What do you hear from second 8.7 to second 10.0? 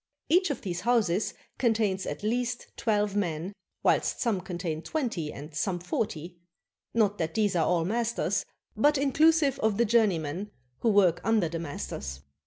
but inclusive of the